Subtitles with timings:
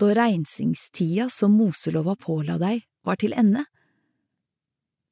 [0.00, 3.66] da rensingstida som Moselova påla deg, var til ende,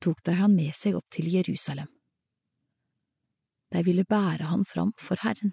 [0.00, 1.88] tok de han med seg opp til Jerusalem.
[3.72, 5.52] De ville bære han fram for Herren.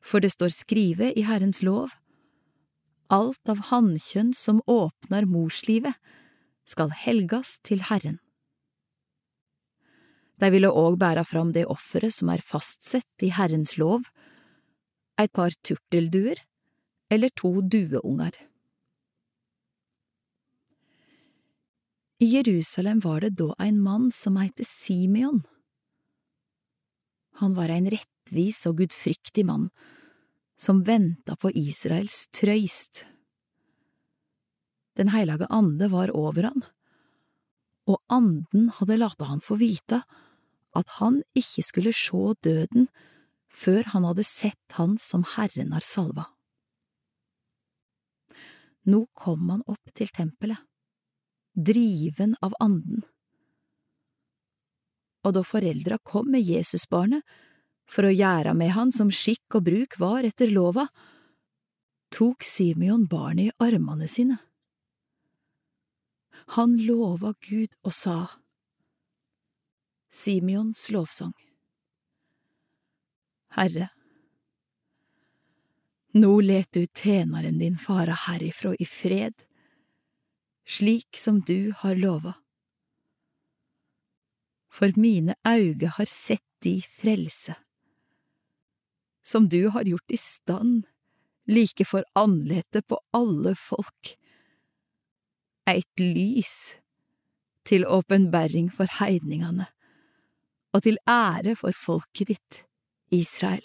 [0.00, 1.92] For det står skrevet i Herrens lov,
[3.12, 5.94] alt av hannkjønn som åpner morslivet,
[6.66, 8.18] skal helgas til Herren.
[10.40, 14.08] De ville òg bære fram det offeret som er fastsett i Herrens lov,
[15.20, 16.40] et par turtelduer
[17.08, 18.34] eller to dueunger.
[22.18, 25.42] I Jerusalem var det da ein mann som heite Simeon.
[27.36, 29.68] Han var ein rettvis og gudfryktig mann,
[30.56, 33.04] som venta på Israels trøyst.
[34.96, 36.64] Den heilage ande var over han,
[37.86, 40.00] og anden hadde lata han få vite
[40.76, 42.88] at han ikke skulle sjå døden
[43.52, 46.26] før han hadde sett han som Herren har salva.
[48.86, 50.60] Nå kom han opp til tempelet,
[51.54, 53.02] driven av anden.
[55.26, 57.26] Og da foreldra kom med Jesusbarnet
[57.90, 60.86] for å gjøre med han som skikk og bruk var etter lova,
[62.14, 64.38] tok Simeon barnet i armene sine.
[66.54, 68.18] Han lova Gud og sa,
[70.16, 71.34] Simeons lovsang
[73.56, 73.88] Herre,
[76.16, 79.34] nå let du tjeneren din fare herifra i fred,
[80.66, 82.34] slik som du har lova.
[84.72, 87.54] For mine auge har sett di frelse,
[89.24, 90.86] som du har gjort i stand,
[91.46, 94.16] like for andletet på alle folk,
[95.66, 96.78] eit lys
[97.66, 99.66] til åpenbaring for heidningene
[100.74, 102.60] og til ære for folket ditt,
[103.10, 103.64] Israel.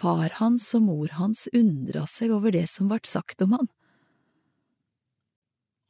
[0.00, 3.68] Far hans og mor hans undra seg over det som vart sagt om han.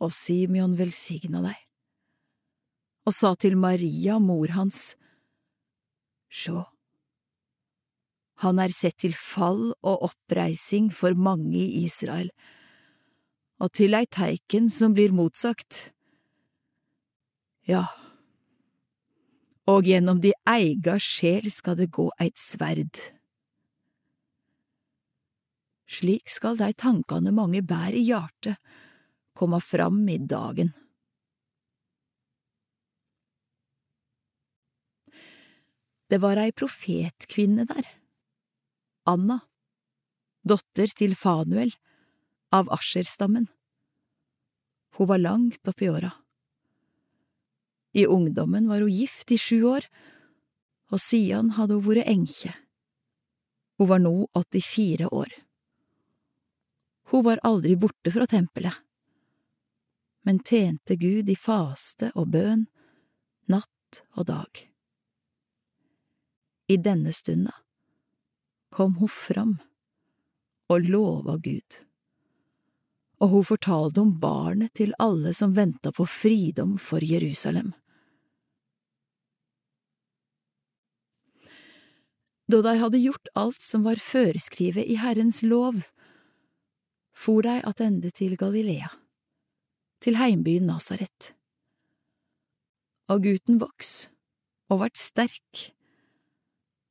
[0.02, 1.58] Og Simeon velsigna deg,
[3.06, 4.96] og sa til Maria, mor hans,
[6.30, 6.62] Sjå,
[8.40, 12.30] han er sett til fall og oppreising for mange i Israel,
[13.60, 15.90] og til ei teiken som blir motsagt.
[17.68, 17.84] Ja,
[19.68, 23.19] og gjennom de eiga sjel skal det gå eit sverd.
[25.90, 28.60] Slik skal dei tankane mange bær i hjartet,
[29.34, 30.70] komme fram i dagen.
[36.10, 37.86] Det var ei profetkvinne der,
[39.10, 39.40] Anna,
[40.46, 41.74] dotter til Fanuel,
[42.50, 43.46] av Asherstammen.
[44.98, 46.10] Hun var langt oppi åra.
[47.94, 49.86] I ungdommen var hun gift i sju år,
[50.90, 52.54] og siden hadde hun vært enke.
[53.78, 55.30] Hun var nå 84 år.
[57.10, 58.74] Hun var aldri borte fra tempelet,
[60.22, 62.68] men tjente Gud i faste og bøn,
[63.50, 64.62] natt og dag.
[66.70, 67.56] I denne stunda
[68.70, 69.56] kom hun fram
[70.70, 71.80] og lova Gud,
[73.18, 77.72] og hun fortalte om barnet til alle som venta på fridom for Jerusalem.
[82.50, 85.82] Da de hadde gjort alt som var føreskrevet i Herrens lov,
[87.20, 88.88] for de attende til Galilea,
[90.00, 91.34] til heimbyen Nasaret.
[93.12, 94.08] Og gutten voks
[94.70, 95.66] og vart sterk,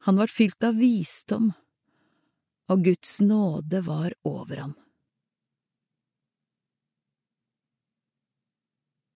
[0.06, 1.50] han vart fylt av visdom,
[2.70, 4.76] og Guds nåde var over han.